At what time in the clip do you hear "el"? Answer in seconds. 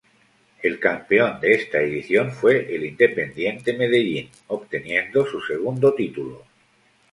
0.63-0.79, 2.73-2.85